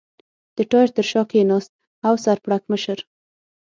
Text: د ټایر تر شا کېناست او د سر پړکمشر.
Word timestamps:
د 0.57 0.57
ټایر 0.71 0.89
تر 0.97 1.05
شا 1.11 1.21
کېناست 1.31 1.71
او 2.07 2.13
د 2.17 2.21
سر 2.23 2.37
پړکمشر. 2.45 2.97